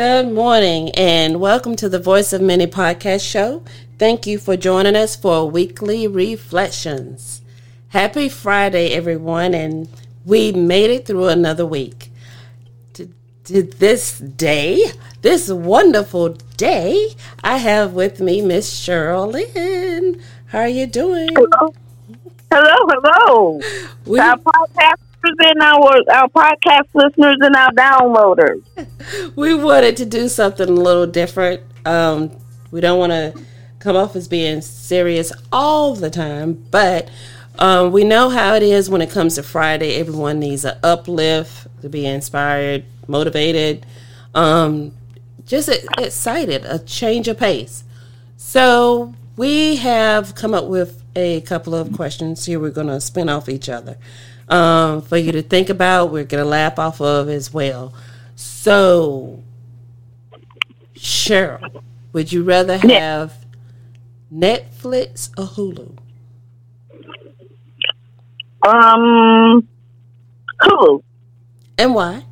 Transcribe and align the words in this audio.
Good 0.00 0.32
morning 0.32 0.88
and 0.92 1.42
welcome 1.42 1.76
to 1.76 1.86
the 1.86 1.98
Voice 1.98 2.32
of 2.32 2.40
Many 2.40 2.66
podcast 2.66 3.20
show. 3.20 3.62
Thank 3.98 4.26
you 4.26 4.38
for 4.38 4.56
joining 4.56 4.96
us 4.96 5.14
for 5.14 5.50
weekly 5.50 6.06
reflections. 6.06 7.42
Happy 7.88 8.30
Friday, 8.30 8.94
everyone, 8.94 9.52
and 9.52 9.90
we 10.24 10.52
made 10.52 10.88
it 10.88 11.04
through 11.04 11.28
another 11.28 11.66
week. 11.66 12.10
To, 12.94 13.10
to 13.44 13.62
this 13.62 14.18
day, 14.18 14.86
this 15.20 15.50
wonderful 15.50 16.30
day, 16.56 17.10
I 17.44 17.58
have 17.58 17.92
with 17.92 18.20
me 18.20 18.40
Miss 18.40 18.72
Cheryl 18.72 19.30
Lynn. 19.30 20.18
How 20.46 20.60
are 20.60 20.68
you 20.68 20.86
doing? 20.86 21.28
Hello, 21.36 21.74
hello. 22.50 22.86
hello. 22.88 23.60
We- 24.06 24.18
our 24.18 24.38
podcasters 24.38 25.09
and 25.22 25.62
our 25.62 26.00
our 26.12 26.28
podcast 26.28 26.88
listeners 26.94 27.36
and 27.40 27.54
our 27.56 27.70
downloaders. 27.72 28.62
we 29.36 29.54
wanted 29.54 29.96
to 29.98 30.06
do 30.06 30.28
something 30.28 30.68
a 30.68 30.72
little 30.72 31.06
different. 31.06 31.62
Um, 31.84 32.30
we 32.70 32.80
don't 32.80 32.98
want 32.98 33.12
to 33.12 33.34
come 33.78 33.96
off 33.96 34.16
as 34.16 34.28
being 34.28 34.60
serious 34.60 35.32
all 35.52 35.94
the 35.94 36.10
time, 36.10 36.64
but 36.70 37.10
um, 37.58 37.92
we 37.92 38.04
know 38.04 38.30
how 38.30 38.54
it 38.54 38.62
is 38.62 38.88
when 38.88 39.00
it 39.00 39.10
comes 39.10 39.34
to 39.36 39.42
Friday. 39.42 39.96
Everyone 39.96 40.38
needs 40.38 40.64
an 40.64 40.78
uplift 40.82 41.66
to 41.82 41.88
be 41.88 42.06
inspired, 42.06 42.84
motivated, 43.06 43.86
um, 44.34 44.92
just 45.46 45.68
excited, 45.98 46.64
a 46.64 46.78
change 46.78 47.28
of 47.28 47.38
pace. 47.38 47.84
So 48.36 49.14
we 49.36 49.76
have 49.76 50.34
come 50.34 50.54
up 50.54 50.66
with 50.66 51.02
a 51.16 51.40
couple 51.42 51.74
of 51.74 51.92
questions 51.92 52.44
here. 52.44 52.60
We're 52.60 52.70
going 52.70 52.86
to 52.86 53.00
spin 53.00 53.28
off 53.28 53.48
each 53.48 53.68
other 53.68 53.96
um, 54.50 55.02
for 55.02 55.16
you 55.16 55.32
to 55.32 55.42
think 55.42 55.70
about. 55.70 56.12
We're 56.12 56.24
going 56.24 56.42
to 56.42 56.48
laugh 56.48 56.78
off 56.78 57.00
of 57.00 57.28
as 57.28 57.52
well. 57.52 57.94
So, 58.36 59.42
Cheryl, 60.94 61.82
would 62.12 62.32
you 62.32 62.42
rather 62.42 62.76
have 62.78 63.44
Netflix 64.32 65.30
or 65.38 65.44
Hulu? 65.46 65.96
Um, 68.62 69.66
Hulu 70.60 71.02
And 71.78 71.94
why? 71.94 72.24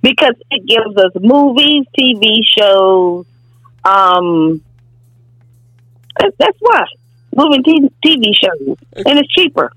because 0.00 0.34
it 0.52 0.64
gives 0.64 0.96
us 0.96 1.12
movies, 1.20 1.84
TV 1.98 2.38
shows. 2.56 3.26
Um, 3.84 4.62
that's 6.38 6.56
why 6.60 6.84
moving 7.34 7.62
TV 8.04 8.26
shows, 8.34 8.76
and 8.94 9.18
it's 9.18 9.28
cheaper. 9.34 9.72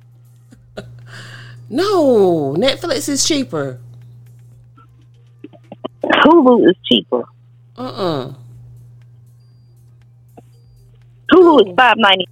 No, 1.72 2.54
Netflix 2.58 3.08
is 3.08 3.24
cheaper. 3.26 3.80
Hulu 6.04 6.70
is 6.70 6.76
cheaper. 6.84 7.24
Uh 7.78 7.82
uh 7.82 8.34
Hulu 11.32 11.70
is 11.70 11.74
five 11.78 11.96
ninety. 11.98 12.28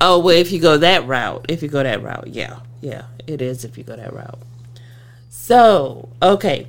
Oh, 0.00 0.18
well, 0.18 0.34
if 0.36 0.50
you 0.50 0.58
go 0.58 0.76
that 0.78 1.06
route, 1.06 1.46
if 1.48 1.62
you 1.62 1.68
go 1.68 1.84
that 1.84 2.02
route, 2.02 2.26
yeah, 2.26 2.58
yeah, 2.80 3.02
it 3.28 3.40
is 3.40 3.64
if 3.64 3.78
you 3.78 3.84
go 3.84 3.94
that 3.94 4.12
route. 4.12 4.40
So, 5.28 6.08
okay, 6.20 6.66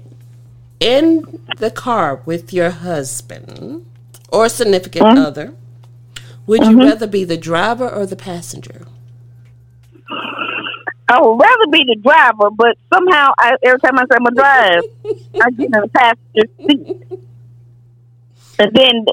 in 0.79 1.41
the 1.57 1.71
car 1.71 2.21
with 2.25 2.53
your 2.53 2.69
husband 2.69 3.85
or 4.29 4.49
significant 4.49 5.17
other, 5.17 5.55
would 6.45 6.63
you 6.67 6.77
rather 6.77 7.07
be 7.07 7.23
the 7.23 7.37
driver 7.37 7.89
or 7.89 8.05
the 8.05 8.15
passenger? 8.15 8.85
I 11.07 11.21
would 11.21 11.39
rather 11.39 11.67
be 11.71 11.83
the 11.85 11.97
driver, 12.01 12.49
but 12.51 12.77
somehow 12.91 13.29
I, 13.37 13.55
every 13.63 13.79
time 13.79 13.97
I 13.99 14.03
say 14.03 14.15
I'm 14.17 14.23
gonna 14.23 14.35
drive, 14.35 14.83
I 15.43 15.49
get 15.51 15.65
in 15.65 15.71
the 15.71 15.89
passenger 15.93 16.47
seat, 16.57 17.19
and 18.57 18.71
then 18.73 19.05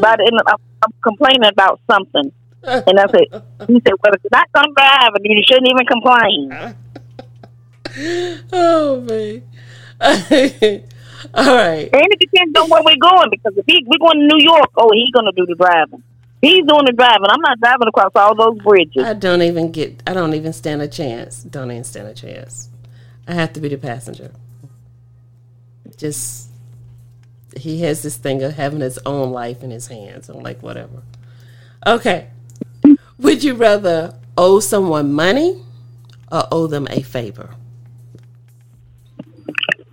by 0.00 0.16
the 0.16 0.24
end, 0.26 0.40
I'm, 0.46 0.58
I'm 0.82 0.92
complaining 1.02 1.48
about 1.48 1.80
something, 1.88 2.32
and 2.64 2.98
I 2.98 3.06
say, 3.12 3.26
"He 3.68 3.80
said, 3.86 3.94
well, 4.02 4.14
if 4.14 4.24
you're 4.24 4.32
not 4.32 4.50
gonna 4.52 4.72
drive, 4.74 5.14
and 5.14 5.24
you 5.24 5.42
shouldn't 5.46 5.68
even 5.68 5.86
complain." 5.86 6.74
Oh 8.52 9.00
man! 9.00 9.42
All 11.34 11.56
right. 11.56 11.88
And 11.92 12.06
it 12.12 12.18
depends 12.18 12.58
on 12.58 12.68
where 12.68 12.82
we're 12.82 12.96
going 13.00 13.30
because 13.30 13.56
if 13.56 13.64
he, 13.66 13.84
we're 13.86 13.98
going 13.98 14.20
to 14.20 14.26
New 14.26 14.44
York, 14.44 14.70
oh, 14.76 14.90
he's 14.92 15.10
gonna 15.12 15.32
do 15.32 15.46
the 15.46 15.54
driving. 15.54 16.02
He's 16.42 16.64
doing 16.66 16.84
the 16.84 16.92
driving. 16.92 17.26
I'm 17.28 17.40
not 17.40 17.58
driving 17.60 17.88
across 17.88 18.12
all 18.14 18.34
those 18.34 18.58
bridges. 18.62 19.04
I 19.04 19.14
don't 19.14 19.42
even 19.42 19.72
get. 19.72 20.02
I 20.06 20.12
don't 20.12 20.34
even 20.34 20.52
stand 20.52 20.82
a 20.82 20.88
chance. 20.88 21.42
Don't 21.42 21.70
even 21.70 21.84
stand 21.84 22.08
a 22.08 22.14
chance. 22.14 22.68
I 23.26 23.34
have 23.34 23.52
to 23.54 23.60
be 23.60 23.68
the 23.68 23.78
passenger. 23.78 24.30
Just 25.96 26.50
he 27.56 27.80
has 27.80 28.02
this 28.02 28.16
thing 28.16 28.42
of 28.42 28.54
having 28.54 28.80
his 28.80 28.98
own 29.06 29.32
life 29.32 29.62
in 29.62 29.70
his 29.70 29.86
hands. 29.86 30.28
I'm 30.28 30.40
like, 30.40 30.62
whatever. 30.62 31.02
Okay. 31.86 32.28
Would 33.18 33.42
you 33.42 33.54
rather 33.54 34.14
owe 34.36 34.60
someone 34.60 35.12
money 35.12 35.62
or 36.30 36.44
owe 36.52 36.66
them 36.66 36.86
a 36.90 37.00
favor? 37.02 37.54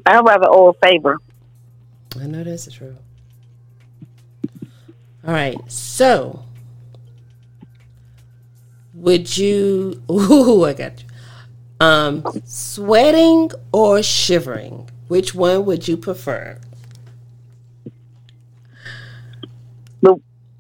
I'd 0.06 0.26
rather 0.26 0.48
owe 0.50 0.70
a 0.70 0.74
favor. 0.86 1.20
I 2.20 2.28
know 2.28 2.44
that's 2.44 2.72
true. 2.72 2.98
All 5.26 5.34
right. 5.34 5.58
So, 5.72 6.44
would 8.94 9.38
you? 9.38 10.02
Ooh, 10.12 10.64
I 10.66 10.74
got 10.74 11.02
you. 11.02 11.08
Um, 11.80 12.24
sweating 12.46 13.52
or 13.72 14.02
shivering? 14.04 14.90
Which 15.08 15.36
one 15.36 15.66
would 15.66 15.88
you 15.88 15.98
prefer? 15.98 16.58
The 20.02 20.16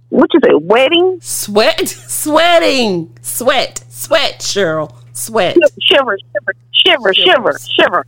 what 0.09 0.29
you 0.33 0.39
say? 0.43 0.53
Wedding? 0.53 1.19
Sweat, 1.21 1.87
sweating, 1.89 3.15
sweat, 3.21 3.83
sweat, 3.89 4.39
Cheryl, 4.39 4.93
sweat. 5.13 5.55
shiver, 5.81 6.17
shiver, 6.33 6.53
shiver, 6.71 7.13
shiver, 7.13 7.59
shiver. 7.59 8.05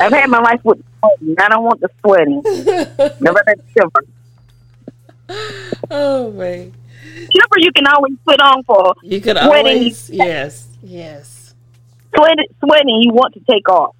I've 0.00 0.12
had 0.12 0.30
my 0.30 0.38
life 0.40 0.60
with 0.64 0.82
sweating. 0.98 1.34
I 1.38 1.48
don't 1.48 1.64
want 1.64 1.80
the 1.80 1.88
sweating. 2.00 2.42
Never 3.20 3.42
that 3.46 3.58
shiver. 3.76 4.04
Oh 5.90 6.30
man, 6.32 6.72
Shiver 7.02 7.58
you 7.58 7.72
can 7.72 7.86
always 7.86 8.14
put 8.26 8.40
on 8.40 8.62
for 8.64 8.94
you 9.02 9.20
could 9.20 9.36
Sweating. 9.36 9.66
always 9.66 10.10
yes, 10.10 10.68
yes, 10.82 11.54
sweat, 12.14 12.38
sweating 12.64 13.00
you 13.02 13.12
want 13.12 13.34
to 13.34 13.40
take 13.50 13.68
off. 13.68 13.94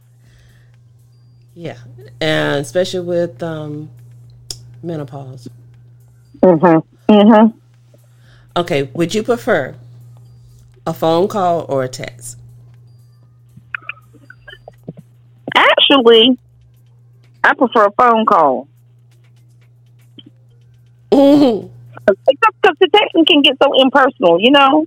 yeah, 1.54 1.78
and 2.20 2.60
especially 2.60 3.00
with 3.00 3.42
um, 3.42 3.90
menopause. 4.82 5.48
Mm-hmm. 6.42 7.12
Mm-hmm. 7.12 7.58
Okay, 8.56 8.84
would 8.94 9.14
you 9.14 9.22
prefer 9.22 9.74
a 10.86 10.94
phone 10.94 11.28
call 11.28 11.66
or 11.68 11.82
a 11.84 11.88
text? 11.88 12.38
Actually, 15.54 16.38
I 17.42 17.54
prefer 17.54 17.86
a 17.86 17.90
phone 17.92 18.24
call. 18.26 18.68
Because 22.06 22.76
the 22.80 22.88
texting 22.88 23.26
can 23.26 23.42
get 23.42 23.56
so 23.62 23.72
impersonal, 23.80 24.40
you 24.40 24.50
know? 24.50 24.86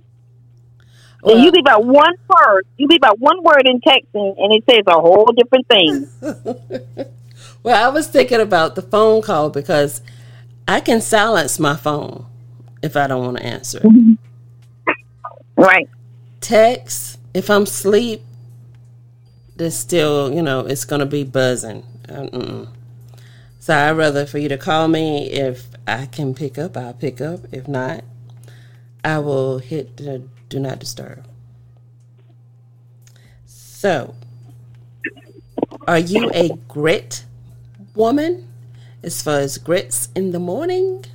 Well- 1.22 1.36
and 1.36 1.44
you 1.44 1.50
leave 1.50 1.66
out 1.66 1.84
one 1.84 2.14
word, 2.28 2.66
you 2.76 2.86
leave 2.86 3.02
out 3.02 3.18
one 3.18 3.42
word 3.42 3.66
in 3.66 3.80
texting, 3.80 4.34
and 4.38 4.54
it 4.54 4.64
says 4.68 4.82
a 4.86 5.00
whole 5.00 5.32
different 5.36 5.66
thing. 5.68 6.08
Well, 7.64 7.82
I 7.82 7.88
was 7.88 8.06
thinking 8.08 8.40
about 8.42 8.74
the 8.74 8.82
phone 8.82 9.22
call 9.22 9.48
because 9.48 10.02
I 10.68 10.80
can 10.80 11.00
silence 11.00 11.58
my 11.58 11.74
phone 11.76 12.26
if 12.82 12.94
I 12.94 13.06
don't 13.06 13.24
want 13.24 13.38
to 13.38 13.42
answer. 13.46 13.80
it. 13.82 14.18
Right. 15.56 15.88
Text, 16.42 17.18
if 17.32 17.48
I'm 17.48 17.62
asleep, 17.62 18.22
there's 19.56 19.76
still, 19.76 20.30
you 20.30 20.42
know, 20.42 20.60
it's 20.60 20.84
going 20.84 21.00
to 21.00 21.06
be 21.06 21.24
buzzing. 21.24 21.84
Mm-mm. 22.08 22.68
So 23.64 23.74
I'd 23.74 23.92
rather 23.92 24.26
for 24.26 24.36
you 24.36 24.50
to 24.50 24.58
call 24.58 24.88
me. 24.88 25.30
If 25.30 25.68
I 25.88 26.04
can 26.04 26.34
pick 26.34 26.58
up, 26.58 26.76
I'll 26.76 26.92
pick 26.92 27.22
up. 27.22 27.46
If 27.50 27.66
not, 27.66 28.04
I 29.02 29.20
will 29.20 29.58
hit 29.58 29.96
the 29.96 30.28
do 30.50 30.60
not 30.60 30.78
disturb. 30.78 31.26
So, 33.46 34.16
are 35.88 35.98
you 35.98 36.30
a 36.34 36.50
grit 36.68 37.24
woman 37.94 38.52
as 39.02 39.22
far 39.22 39.38
as 39.38 39.56
grits 39.56 40.10
in 40.14 40.32
the 40.32 40.38
morning, 40.38 41.06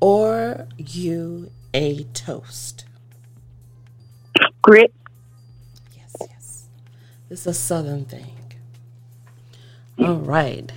or 0.00 0.66
you 0.78 1.50
a 1.74 2.04
toast? 2.14 2.86
Grit. 4.62 4.94
Yes, 5.94 6.16
yes. 6.22 6.68
It's 7.28 7.46
a 7.46 7.52
southern 7.52 8.06
thing. 8.06 8.32
All 9.98 10.16
right. 10.16 10.72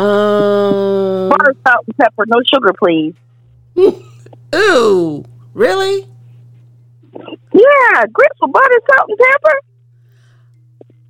Um. 0.00 1.28
Butter, 1.28 1.54
salt, 1.66 1.84
and 1.86 1.96
pepper. 1.98 2.24
No 2.26 2.40
sugar, 2.52 2.72
please. 2.78 3.14
Ooh, 4.54 5.24
really? 5.54 6.06
Yeah, 7.12 8.06
grits 8.12 8.38
with 8.40 8.52
butter, 8.52 8.80
salt, 8.88 9.08
and 9.08 9.18
pepper. 9.18 9.60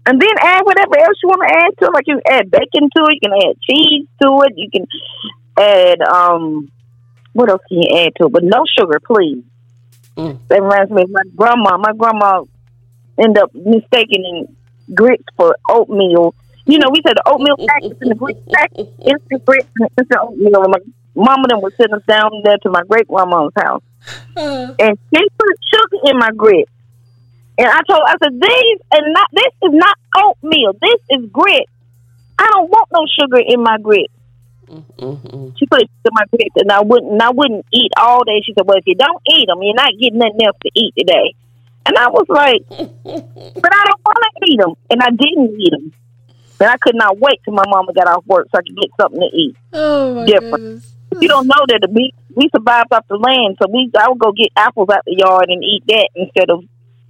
And 0.06 0.20
then 0.20 0.30
add 0.42 0.62
whatever 0.64 0.98
else 0.98 1.16
you 1.22 1.28
want 1.28 1.42
to 1.46 1.54
add 1.54 1.78
to 1.78 1.84
it. 1.86 1.94
Like 1.94 2.04
you 2.06 2.20
can 2.24 2.34
add 2.34 2.50
bacon 2.50 2.88
to 2.96 3.04
it, 3.04 3.18
you 3.20 3.20
can 3.22 3.32
add 3.34 3.60
cheese 3.60 4.08
to 4.22 4.42
it, 4.46 4.54
you 4.56 4.70
can 4.70 4.86
add 5.58 6.00
um 6.02 6.70
what 7.32 7.50
else 7.50 7.62
can 7.68 7.82
you 7.82 7.98
add 7.98 8.12
to 8.16 8.26
it? 8.26 8.32
But 8.32 8.44
no 8.44 8.64
sugar, 8.78 8.98
please. 8.98 9.44
Mm. 10.16 10.38
That 10.48 10.62
reminds 10.62 10.90
me 10.90 11.02
of 11.02 11.10
my 11.10 11.22
grandma. 11.36 11.78
My 11.78 11.92
grandma 11.96 12.44
ended 13.22 13.42
up 13.42 13.54
mistaking 13.54 14.56
grits 14.92 15.24
for 15.36 15.56
oatmeal. 15.70 16.34
You 16.70 16.78
know, 16.78 16.88
we 16.92 17.02
said 17.04 17.16
the 17.18 17.26
oatmeal 17.26 17.56
packets 17.66 17.98
and 18.00 18.10
the 18.10 18.14
grits 18.14 18.38
packets, 18.52 18.90
instant 19.02 19.44
grits 19.44 19.66
and 19.76 19.90
instant 19.98 20.20
oatmeal. 20.22 20.62
And 20.62 20.72
my 20.72 20.80
mama 21.14 21.48
them 21.48 21.60
was 21.60 21.72
sitting 21.80 21.94
us 21.94 22.02
down 22.06 22.30
there 22.44 22.58
to 22.62 22.70
my 22.70 22.82
great 22.88 23.08
grandma's 23.08 23.52
house. 23.58 23.82
Uh, 24.36 24.74
And 24.78 24.98
she 25.10 25.20
put 25.38 25.54
sugar 25.66 25.98
in 26.06 26.18
my 26.18 26.30
grits. 26.30 26.70
And 27.58 27.68
I 27.68 27.80
told 27.90 28.00
her, 28.06 28.14
I 28.14 28.16
said, 28.22 28.32
these 28.40 28.78
and 28.92 29.12
not 29.12 29.28
this 29.32 29.52
is 29.66 29.74
not 29.74 29.96
oatmeal. 30.16 30.72
This 30.80 31.00
is 31.18 31.30
grit. 31.30 31.66
I 32.38 32.48
don't 32.52 32.70
want 32.70 32.88
no 32.94 33.04
sugar 33.18 33.42
in 33.44 33.60
my 33.62 33.76
grits. 33.82 34.14
mm, 34.70 34.84
mm, 34.96 35.18
mm. 35.20 35.58
She 35.58 35.66
put 35.66 35.82
it 35.82 35.90
in 36.06 36.12
my 36.14 36.24
grits, 36.30 36.54
and 36.56 36.70
I 36.72 36.80
wouldn't. 36.80 37.12
And 37.12 37.20
I 37.22 37.30
wouldn't 37.30 37.66
eat 37.72 37.90
all 37.98 38.24
day. 38.24 38.40
She 38.46 38.54
said, 38.56 38.64
"Well, 38.66 38.78
if 38.78 38.86
you 38.86 38.94
don't 38.94 39.20
eat 39.28 39.46
them, 39.48 39.60
you're 39.62 39.74
not 39.74 39.90
getting 40.00 40.18
nothing 40.18 40.40
else 40.46 40.56
to 40.62 40.70
eat 40.74 40.94
today." 40.96 41.34
And 41.84 41.98
I 41.98 42.08
was 42.08 42.24
like, 42.30 42.62
"But 42.70 43.72
I 43.74 43.82
don't 43.84 44.02
want 44.06 44.24
to 44.24 44.46
eat 44.46 44.60
them," 44.60 44.72
and 44.88 45.02
I 45.02 45.10
didn't 45.10 45.60
eat 45.60 45.72
them. 45.72 45.92
And 46.60 46.68
I 46.68 46.76
could 46.76 46.94
not 46.94 47.18
wait 47.18 47.40
till 47.44 47.54
my 47.54 47.64
mama 47.66 47.92
got 47.94 48.06
off 48.06 48.24
work 48.26 48.46
so 48.52 48.58
I 48.58 48.62
could 48.62 48.76
get 48.76 48.90
something 49.00 49.20
to 49.20 49.36
eat. 49.36 49.56
Oh 49.72 50.14
my 50.14 50.26
Different. 50.26 50.52
goodness. 50.52 50.94
You 51.20 51.28
don't 51.28 51.46
know 51.46 51.64
that 51.68 51.80
the 51.82 51.88
we 51.90 52.12
we 52.36 52.48
survived 52.54 52.92
off 52.92 53.08
the 53.08 53.16
land, 53.16 53.56
so 53.60 53.68
we 53.68 53.90
I 53.98 54.08
would 54.08 54.18
go 54.18 54.30
get 54.32 54.50
apples 54.54 54.88
out 54.90 55.04
the 55.04 55.16
yard 55.16 55.46
and 55.48 55.64
eat 55.64 55.82
that 55.88 56.08
instead 56.14 56.50
of. 56.50 56.62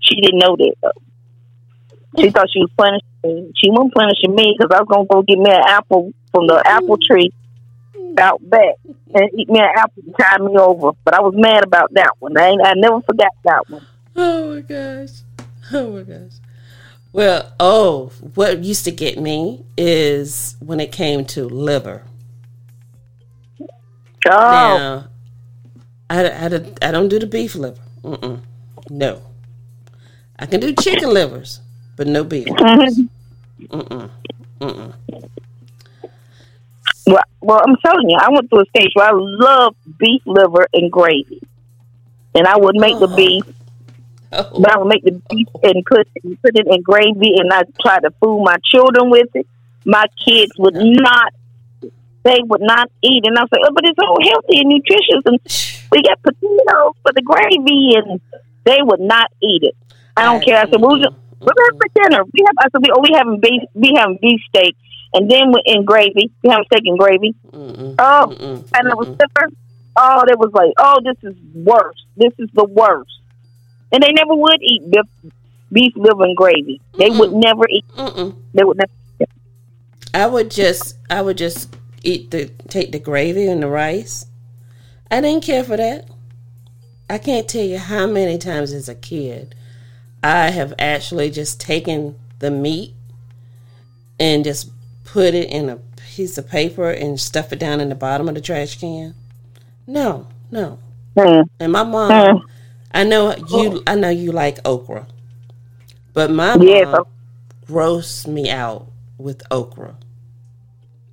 She 0.02 0.18
didn't 0.20 0.38
know 0.38 0.56
that. 0.56 0.74
Though. 0.80 2.22
She 2.22 2.30
thought 2.30 2.48
she 2.50 2.60
was 2.60 2.70
punishing 2.76 3.04
me. 3.22 3.52
She 3.54 3.70
wasn't 3.70 3.94
punishing 3.94 4.34
me 4.34 4.56
because 4.56 4.74
I 4.74 4.80
was 4.80 4.88
gonna 4.88 5.04
go 5.04 5.22
get 5.22 5.38
me 5.38 5.50
an 5.50 5.62
apple 5.66 6.12
from 6.32 6.46
the 6.46 6.62
apple 6.64 6.96
mm. 6.96 7.02
tree 7.06 7.32
out 8.18 8.40
back 8.48 8.74
and 9.14 9.30
eat 9.38 9.48
me 9.48 9.60
an 9.60 9.68
apple 9.76 10.02
and 10.06 10.14
tie 10.18 10.38
me 10.38 10.56
over. 10.56 10.92
But 11.04 11.14
I 11.14 11.20
was 11.20 11.34
mad 11.36 11.64
about 11.64 11.92
that 11.94 12.12
one. 12.18 12.36
I 12.36 12.48
ain't, 12.48 12.62
I 12.64 12.72
never 12.76 13.00
forgot 13.02 13.32
that 13.44 13.68
one. 13.68 13.86
Oh 14.16 14.54
my 14.54 14.60
gosh. 14.62 15.22
Oh 15.72 15.90
my 15.92 16.02
gosh. 16.02 16.40
Well, 17.12 17.52
oh, 17.58 18.12
what 18.34 18.62
used 18.62 18.84
to 18.84 18.92
get 18.92 19.18
me 19.18 19.64
is 19.76 20.56
when 20.60 20.78
it 20.80 20.92
came 20.92 21.24
to 21.26 21.44
liver. 21.48 22.04
Oh, 24.28 24.50
Now, 24.50 25.04
I, 26.08 26.24
I, 26.28 26.46
I 26.46 26.90
don't 26.92 27.08
do 27.08 27.18
the 27.18 27.26
beef 27.26 27.54
liver. 27.56 27.80
Mm-mm. 28.04 28.40
No. 28.90 29.22
I 30.38 30.46
can 30.46 30.60
do 30.60 30.72
chicken 30.74 31.10
livers, 31.12 31.60
but 31.96 32.06
no 32.06 32.24
beef. 32.24 32.46
Mm-hmm. 33.60 33.76
Mm-mm. 33.78 34.10
Mm-mm. 34.62 34.94
well, 37.06 37.22
well, 37.42 37.60
I'm 37.62 37.76
telling 37.84 38.08
you, 38.08 38.16
I 38.18 38.30
went 38.30 38.48
through 38.48 38.62
a 38.62 38.66
stage 38.74 38.92
where 38.94 39.06
I 39.08 39.12
love 39.12 39.76
beef 39.98 40.22
liver 40.24 40.66
and 40.72 40.90
gravy, 40.90 41.42
and 42.34 42.46
I 42.46 42.56
would 42.56 42.76
make 42.76 42.98
the 42.98 43.08
Oh. 43.08 43.16
beef. 43.16 43.44
Oh, 44.32 44.50
But 44.60 44.72
I 44.72 44.78
would 44.78 44.88
make 44.88 45.04
the 45.04 45.20
beef 45.30 45.48
and 45.62 45.84
put 45.84 46.08
and 46.22 46.40
put 46.42 46.58
it 46.58 46.66
in 46.66 46.82
gravy, 46.82 47.34
and 47.38 47.52
I 47.52 47.62
try 47.82 47.98
to 48.00 48.10
fool 48.20 48.42
my 48.42 48.56
children 48.64 49.10
with 49.10 49.28
it. 49.34 49.46
My 49.84 50.04
kids 50.24 50.52
would 50.58 50.74
not. 50.74 51.32
They 52.22 52.38
would 52.44 52.60
not 52.60 52.90
eat, 53.02 53.24
and 53.24 53.38
I 53.38 53.42
say, 53.44 53.60
"Oh, 53.64 53.72
but 53.72 53.84
it's 53.84 53.98
so 53.98 54.16
healthy 54.22 54.60
and 54.60 54.68
nutritious, 54.68 55.22
and 55.24 55.38
we 55.90 56.02
got 56.02 56.20
potatoes 56.22 56.94
for 57.02 57.12
the 57.14 57.22
gravy," 57.22 57.94
and 57.96 58.20
they 58.64 58.78
would 58.82 59.00
not 59.00 59.32
eat 59.42 59.62
it. 59.62 59.76
I 60.16 60.24
don't 60.24 60.44
care. 60.44 60.58
I 60.58 60.68
said, 60.68 60.80
"What 60.80 60.98
was 60.98 61.06
it? 61.06 61.14
What 61.38 61.56
was 61.56 61.78
for 61.80 62.02
dinner?" 62.02 62.22
We 62.24 62.44
have. 62.46 62.56
I 62.58 62.68
said, 62.70 62.82
"We 62.82 62.90
oh, 62.92 63.00
we 63.00 63.10
having 63.16 63.40
beef. 63.40 63.62
We 63.72 63.94
having 63.96 64.18
beef 64.20 64.40
steak, 64.50 64.76
and 65.14 65.30
then 65.30 65.50
we're 65.50 65.64
in 65.64 65.84
gravy. 65.86 66.30
We 66.42 66.50
having 66.50 66.66
steak 66.66 66.82
and 66.84 66.98
gravy. 66.98 67.34
Mm-mm. 67.52 67.94
Oh, 67.98 68.26
Mm-mm. 68.28 68.68
and 68.74 68.88
it 68.88 68.96
was 68.96 69.08
different. 69.16 69.56
Oh, 69.96 70.22
it 70.28 70.38
was 70.38 70.50
like, 70.52 70.72
oh, 70.78 71.00
this 71.04 71.16
is 71.22 71.36
worse. 71.54 72.04
This 72.16 72.32
is 72.38 72.48
the 72.54 72.64
worst. 72.64 73.10
And 73.92 74.02
they 74.02 74.12
never 74.12 74.34
would 74.34 74.62
eat 74.62 74.90
beef, 74.90 75.32
beef 75.72 75.92
liver 75.96 76.24
and 76.24 76.36
gravy. 76.36 76.80
They 76.98 77.10
would 77.10 77.32
never 77.32 77.68
eat. 77.68 77.86
Mm-mm. 77.96 78.36
They 78.54 78.64
would 78.64 78.78
never. 78.78 78.92
I 80.12 80.26
would 80.26 80.50
just 80.50 80.96
I 81.08 81.22
would 81.22 81.38
just 81.38 81.76
eat 82.02 82.30
the 82.30 82.46
take 82.68 82.92
the 82.92 82.98
gravy 82.98 83.46
and 83.46 83.62
the 83.62 83.68
rice. 83.68 84.26
I 85.10 85.20
didn't 85.20 85.44
care 85.44 85.64
for 85.64 85.76
that. 85.76 86.08
I 87.08 87.18
can't 87.18 87.48
tell 87.48 87.64
you 87.64 87.78
how 87.78 88.06
many 88.06 88.38
times 88.38 88.72
as 88.72 88.88
a 88.88 88.94
kid 88.94 89.54
I 90.22 90.50
have 90.50 90.74
actually 90.78 91.30
just 91.30 91.60
taken 91.60 92.16
the 92.38 92.50
meat 92.50 92.94
and 94.18 94.44
just 94.44 94.70
put 95.04 95.34
it 95.34 95.48
in 95.48 95.68
a 95.68 95.76
piece 96.14 96.38
of 96.38 96.48
paper 96.48 96.90
and 96.90 97.18
stuff 97.18 97.52
it 97.52 97.58
down 97.58 97.80
in 97.80 97.88
the 97.88 97.94
bottom 97.94 98.28
of 98.28 98.34
the 98.34 98.40
trash 98.40 98.78
can. 98.78 99.14
No, 99.86 100.28
no. 100.50 100.78
Hmm. 101.18 101.42
And 101.58 101.72
my 101.72 101.82
mom, 101.82 102.10
Hmm. 102.10 102.46
I 102.92 103.04
know 103.04 103.34
you 103.48 103.82
I 103.86 103.94
know 103.94 104.10
you 104.10 104.32
like 104.32 104.58
okra. 104.64 105.06
But 106.12 106.30
my 106.30 106.56
Yes, 106.60 106.86
mom 106.86 107.04
grossed 107.66 108.26
me 108.26 108.50
out 108.50 108.88
with 109.18 109.42
okra. 109.50 109.94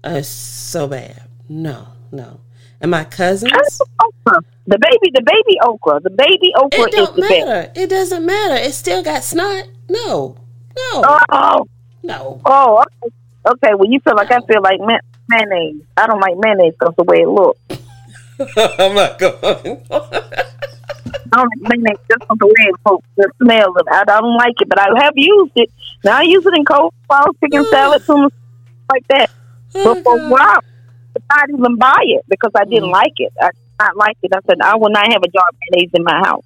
Uh, 0.04 0.10
It's 0.18 0.28
so 0.28 0.88
bad. 0.88 1.22
No, 1.50 1.88
no. 2.12 2.40
And 2.82 2.92
my 2.92 3.04
cousins, 3.04 3.52
Okra. 3.52 4.42
The 4.68 4.78
baby, 4.78 5.12
the 5.14 5.22
baby 5.24 5.58
okra. 5.64 6.00
The 6.02 6.10
baby 6.12 6.52
okra 6.56 6.80
it 6.84 6.90
is 6.90 6.96
don't 6.96 7.16
the 7.16 7.22
best. 7.22 7.46
matter. 7.48 7.72
It 7.76 7.90
doesn't 7.90 8.26
matter. 8.26 8.56
It 8.56 8.74
still 8.74 9.04
got 9.04 9.24
snot. 9.24 9.66
No, 9.90 10.36
no, 10.76 11.18
Oh, 11.32 11.66
no. 12.04 12.42
oh, 12.46 12.84
okay. 13.04 13.16
okay. 13.50 13.74
Well, 13.76 13.90
you 13.90 14.00
feel 14.02 14.16
like 14.16 14.32
I 14.32 14.40
feel 14.42 14.62
like 14.62 14.80
ma- 14.80 15.00
mayonnaise. 15.30 15.82
I 15.96 16.06
don't 16.08 16.20
like 16.20 16.36
mayonnaise 16.38 16.74
because 16.80 16.94
the 16.98 17.04
way 17.04 17.22
it 17.22 17.30
looks. 17.30 17.60
I'm 18.80 18.94
not 18.94 19.18
going. 19.18 19.82
I 21.34 21.44
don't 21.44 22.00
just 22.10 22.26
from 22.28 22.38
the 22.40 22.48
way 22.48 22.54
it. 22.70 23.04
The 23.16 23.32
smell 23.42 23.70
of 23.70 23.88
it. 23.88 23.92
I 23.92 24.04
don't 24.06 24.38
like 24.38 24.60
it, 24.62 24.70
but 24.70 24.80
I 24.80 25.04
have 25.04 25.14
used 25.16 25.52
it. 25.56 25.72
Now 26.04 26.18
I 26.18 26.22
use 26.24 26.46
it 26.46 26.54
in 26.56 26.66
cold 26.66 26.94
sauce, 27.12 27.36
chicken 27.44 27.64
mm. 27.64 27.70
salad, 27.70 28.06
tuna, 28.06 28.30
like 28.92 29.08
that. 29.10 29.30
But 29.74 30.04
for 30.04 30.16
a 30.16 30.20
mm-hmm. 30.20 30.30
while, 30.30 30.60
I 31.32 31.46
didn't 31.46 31.60
even 31.60 31.76
buy 31.78 32.04
it 32.04 32.26
because 32.30 32.52
I 32.56 32.66
didn't 32.66 32.90
mm. 32.90 32.94
like 32.94 33.14
it. 33.18 33.34
I 33.42 33.48
did 33.48 33.58
not 33.80 33.98
like 33.98 34.18
it. 34.22 34.32
I 34.34 34.40
said 34.48 34.62
I 34.62 34.76
will 34.76 34.90
not 34.90 35.12
have 35.12 35.24
a 35.24 35.28
jar 35.28 35.44
of 35.50 35.56
mayonnaise 35.72 35.92
in 35.94 36.04
my 36.04 36.20
house. 36.26 36.46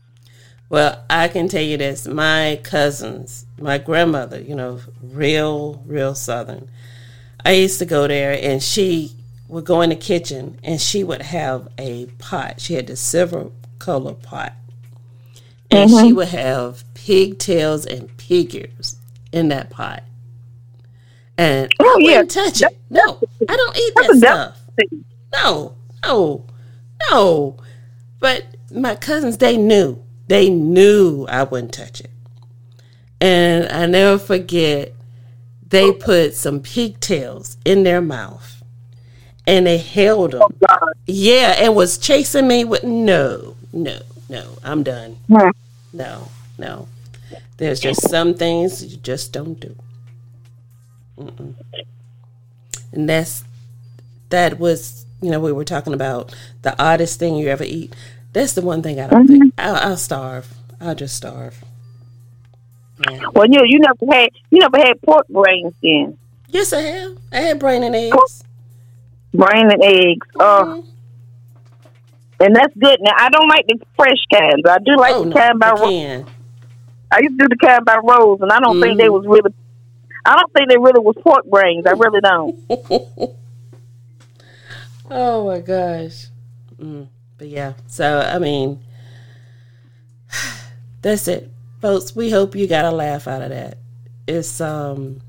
Well, 0.70 1.04
I 1.10 1.28
can 1.28 1.50
tell 1.50 1.62
you 1.62 1.78
this. 1.78 2.08
My 2.08 2.60
cousins, 2.64 3.46
my 3.60 3.78
grandmother, 3.78 4.40
you 4.40 4.56
know, 4.56 4.80
real, 5.02 5.84
real 5.86 6.16
Southern. 6.16 6.70
I 7.44 7.52
used 7.52 7.80
to 7.80 7.86
go 7.86 8.08
there 8.08 8.40
and 8.42 8.64
she 8.64 9.12
would 9.50 9.66
go 9.66 9.82
in 9.82 9.90
the 9.90 9.98
kitchen 9.98 10.58
and 10.64 10.80
she 10.80 11.04
would 11.04 11.22
have 11.24 11.68
a 11.78 12.06
pot. 12.20 12.62
She 12.62 12.76
had 12.76 12.88
the 12.88 12.96
silver 12.96 13.52
color 13.80 14.14
pot. 14.14 14.54
And 15.72 15.90
she 15.90 16.14
would 16.14 16.28
have 16.30 16.84
pigtails 16.94 17.86
and 17.86 18.16
pig 18.18 18.54
ears 18.56 18.98
in 19.32 19.48
that 19.50 19.70
pot. 19.70 20.04
And 21.38 21.72
I 21.80 21.84
Oh, 21.84 21.98
yeah. 22.00 22.18
wouldn't 22.18 22.32
touch 22.32 22.62
it. 22.62 22.78
No, 22.90 23.20
I 23.50 23.56
don't 23.56 23.78
eat 23.78 23.94
that 23.96 24.16
stuff. 24.18 24.58
No, 25.34 25.76
no, 26.04 26.46
no. 27.10 27.58
But 28.20 28.46
my 28.74 28.96
cousins, 28.96 29.38
they 29.38 29.58
knew. 29.58 30.02
They 30.28 30.50
knew 30.50 31.26
I 31.28 31.44
wouldn't 31.44 31.74
touch 31.74 32.02
it. 32.02 32.12
And 33.20 33.70
I 33.72 33.86
never 33.86 34.18
forget, 34.18 34.94
they 35.68 35.92
put 35.92 36.36
some 36.36 36.60
pigtails 36.60 37.58
in 37.66 37.84
their 37.84 38.02
mouth 38.02 38.62
and 39.48 39.66
they 39.68 39.78
held 39.78 40.32
them. 40.32 40.42
God. 40.68 40.94
Yeah, 41.08 41.56
and 41.60 41.76
was 41.76 41.98
chasing 41.98 42.48
me 42.48 42.64
with 42.66 42.84
no, 42.84 43.56
no, 43.74 44.00
no, 44.32 44.58
I'm 44.64 44.82
done. 44.82 45.18
Hmm. 45.28 45.50
No, 45.92 46.30
no. 46.58 46.88
There's 47.58 47.82
just 47.82 48.10
some 48.10 48.34
things 48.34 48.84
you 48.84 48.98
just 48.98 49.34
don't 49.34 49.60
do. 49.60 49.76
Mm-mm. 51.18 51.54
And 52.94 53.10
that's 53.10 53.44
that 54.30 54.58
was 54.58 55.06
you 55.22 55.30
know 55.30 55.40
we 55.42 55.52
were 55.52 55.66
talking 55.66 55.94
about 55.94 56.34
the 56.62 56.82
oddest 56.82 57.20
thing 57.20 57.36
you 57.36 57.50
ever 57.50 57.66
eat. 57.66 57.94
That's 58.32 58.54
the 58.54 58.62
one 58.62 58.82
thing 58.82 59.02
I 59.02 59.08
don't 59.08 59.28
think 59.28 59.54
I'll, 59.58 59.76
I'll 59.76 59.98
starve. 59.98 60.54
I'll 60.80 60.96
just 60.96 61.16
starve. 61.16 61.64
Yeah. 63.10 63.24
Well, 63.34 63.48
you 63.50 63.62
you 63.66 63.80
never 63.80 64.14
had 64.14 64.30
you 64.50 64.60
never 64.60 64.78
had 64.78 65.02
pork 65.02 65.28
brains 65.28 65.74
then. 65.84 66.18
Yes, 66.48 66.72
I 66.72 66.82
have. 66.82 67.18
I 67.34 67.42
had 67.42 67.60
brain 67.60 67.84
and 67.84 67.96
eggs. 67.96 68.44
Brain 69.34 69.72
and 69.72 69.84
eggs. 69.84 70.28
Oh, 70.40 70.86
and 72.42 72.56
that's 72.56 72.74
good. 72.78 73.00
Now 73.02 73.14
I 73.18 73.30
don't 73.30 73.48
like 73.50 73.66
the 73.68 73.80
fresh 73.96 74.18
kinds. 74.34 74.64
I 74.68 74.78
do 74.80 74.96
like 74.98 75.14
oh 75.16 75.26
the 75.26 75.32
kind 75.34 75.60
by 75.60 75.70
I 75.70 75.72
ro- 75.74 75.90
can. 75.90 76.26
I 77.12 77.20
used 77.22 77.38
to 77.40 77.48
do 77.48 77.50
the 77.50 77.58
kind 77.68 77.84
by 77.86 77.98
rolls, 78.04 78.42
and 78.42 78.52
I 78.52 78.60
don't 78.60 78.82
think 78.82 78.98
they 78.98 79.08
Mm. 79.08 79.14
was 79.14 79.26
really. 79.28 79.54
I 80.26 80.36
don't 80.38 80.54
think 80.54 80.70
they 80.70 80.78
really 80.78 81.00
was 81.00 81.16
pork 81.22 81.46
brains. 81.46 81.86
I 81.88 81.92
really 81.92 82.22
don't. 82.22 83.36
Oh 85.14 85.46
my 85.46 85.60
gosh. 85.60 86.28
Mm, 86.80 87.08
but 87.38 87.50
yeah, 87.50 87.74
so 87.88 88.20
I 88.20 88.40
mean, 88.40 88.80
that's 91.02 91.28
it, 91.28 91.52
folks. 91.82 92.16
We 92.16 92.30
hope 92.30 92.56
you 92.56 92.66
got 92.68 92.86
a 92.86 92.92
laugh 92.92 93.28
out 93.28 93.42
of 93.42 93.50
that. 93.50 93.78
It's 94.26 94.62
um, 94.62 95.20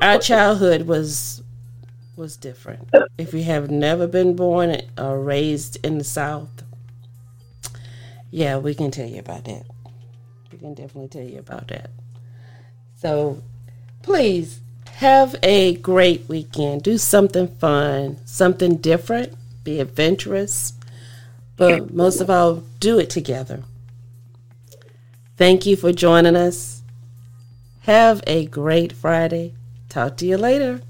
our 0.00 0.18
childhood 0.18 0.86
was 0.86 1.42
was 2.18 2.36
different. 2.36 2.90
If 3.16 3.32
you 3.32 3.44
have 3.44 3.70
never 3.70 4.06
been 4.06 4.34
born 4.34 4.76
or 4.98 5.20
raised 5.20 5.78
in 5.86 5.96
the 5.96 6.04
South, 6.04 6.64
yeah, 8.30 8.58
we 8.58 8.74
can 8.74 8.90
tell 8.90 9.08
you 9.08 9.20
about 9.20 9.44
that. 9.44 9.64
We 10.52 10.58
can 10.58 10.74
definitely 10.74 11.08
tell 11.08 11.22
you 11.22 11.38
about 11.38 11.68
that. 11.68 11.90
So 12.96 13.42
please 14.02 14.60
have 14.96 15.36
a 15.42 15.76
great 15.76 16.28
weekend. 16.28 16.82
Do 16.82 16.98
something 16.98 17.46
fun, 17.46 18.18
something 18.26 18.76
different, 18.76 19.34
be 19.62 19.78
adventurous, 19.78 20.74
but 21.56 21.94
most 21.94 22.20
of 22.20 22.28
all, 22.28 22.64
do 22.80 22.98
it 22.98 23.10
together. 23.10 23.62
Thank 25.36 25.66
you 25.66 25.76
for 25.76 25.92
joining 25.92 26.34
us. 26.34 26.82
Have 27.82 28.22
a 28.26 28.46
great 28.46 28.92
Friday. 28.92 29.54
Talk 29.88 30.16
to 30.18 30.26
you 30.26 30.36
later. 30.36 30.82